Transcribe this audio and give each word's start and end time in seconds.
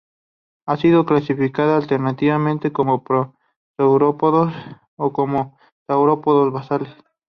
Ha 0.65 0.77
sido 0.77 1.05
clasificada 1.05 1.77
alternativamente 1.77 2.73
como 2.73 3.03
prosaurópodos 3.03 4.51
o 4.95 5.13
como 5.13 5.59
saurópodos 5.87 6.51
basales. 6.51 6.89